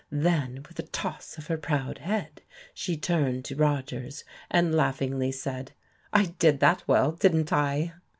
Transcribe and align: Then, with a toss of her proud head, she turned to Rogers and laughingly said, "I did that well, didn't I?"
Then, 0.09 0.65
with 0.67 0.79
a 0.79 0.87
toss 0.87 1.37
of 1.37 1.45
her 1.45 1.59
proud 1.59 1.99
head, 1.99 2.41
she 2.73 2.97
turned 2.97 3.45
to 3.45 3.55
Rogers 3.55 4.23
and 4.49 4.73
laughingly 4.73 5.31
said, 5.31 5.73
"I 6.11 6.33
did 6.39 6.59
that 6.59 6.83
well, 6.87 7.11
didn't 7.11 7.53
I?" 7.53 7.93